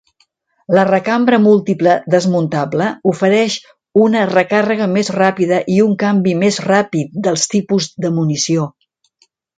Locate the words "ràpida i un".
5.19-5.95